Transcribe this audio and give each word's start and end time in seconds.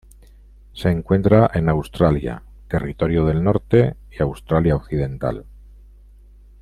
Se 0.73 0.89
encuentra 0.89 1.51
en 1.53 1.69
Australia: 1.69 2.41
Territorio 2.67 3.23
del 3.27 3.43
Norte 3.43 3.97
y 4.09 4.23
Australia 4.23 4.75
Occidental. 4.75 5.45